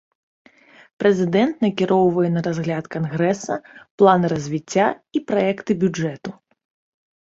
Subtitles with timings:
[1.03, 3.61] Прэзідэнт накіроўвае на разгляд кангрэса
[3.97, 6.39] планы развіцця і праекты бюджэту.